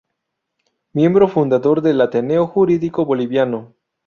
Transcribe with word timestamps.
Miembro 0.93 1.27
fundador 1.27 1.83
del 1.83 2.01
Ateneo 2.01 2.47
Jurídico 2.47 3.05
Boliviano. 3.05 3.75